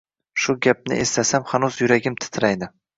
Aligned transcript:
Shu 0.45 0.55
gapni 0.67 0.97
eslasam, 1.05 1.47
hanuz 1.55 1.81
yuragim 1.85 2.21
titraydi… 2.27 2.77